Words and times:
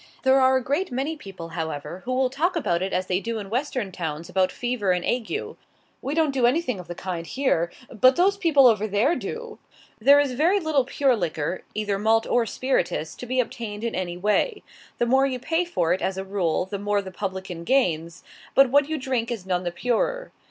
There 0.23 0.41
are 0.41 0.57
a 0.57 0.63
great 0.63 0.91
many 0.91 1.15
people, 1.15 1.49
however, 1.49 2.01
who 2.05 2.11
will 2.11 2.31
talk 2.31 2.55
about 2.55 2.81
it 2.81 2.91
as 2.91 3.05
they 3.05 3.19
do 3.19 3.37
in 3.37 3.51
Western 3.51 3.91
towns 3.91 4.29
about 4.29 4.51
fever 4.51 4.93
and 4.93 5.05
ague: 5.05 5.55
"We 6.01 6.15
don't 6.15 6.31
do 6.33 6.47
anything 6.47 6.79
of 6.79 6.87
the 6.87 6.95
kind 6.95 7.23
here, 7.27 7.71
but 7.91 8.15
those 8.15 8.33
other 8.33 8.41
people 8.41 8.65
over 8.65 8.87
there 8.87 9.15
do!" 9.15 9.59
There 9.99 10.19
is 10.19 10.31
very 10.31 10.59
little 10.59 10.85
pure 10.85 11.15
liquor, 11.15 11.61
either 11.75 11.99
malt 11.99 12.25
or 12.25 12.47
spirituous, 12.47 13.13
to 13.13 13.27
be 13.27 13.39
obtained 13.39 13.83
in 13.83 13.93
any 13.93 14.17
way. 14.17 14.63
The 14.97 15.05
more 15.05 15.27
you 15.27 15.37
pay 15.37 15.65
for 15.65 15.93
it, 15.93 16.01
as 16.01 16.17
a 16.17 16.23
rule, 16.25 16.65
the 16.65 16.79
more 16.79 17.03
the 17.03 17.11
publican 17.11 17.63
gains, 17.63 18.23
but 18.55 18.71
what 18.71 18.89
you 18.89 18.97
drink 18.97 19.29
is 19.29 19.45
none 19.45 19.61
the 19.61 19.71
purer. 19.71 20.31